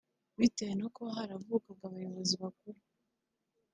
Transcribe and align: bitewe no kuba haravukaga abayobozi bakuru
bitewe 0.39 0.73
no 0.79 0.87
kuba 0.93 1.09
haravukaga 1.17 1.83
abayobozi 1.87 2.33
bakuru 2.43 2.79